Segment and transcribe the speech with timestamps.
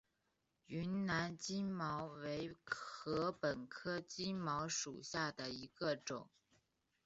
[0.65, 6.27] 云南金茅为禾本科金茅属下的一个种。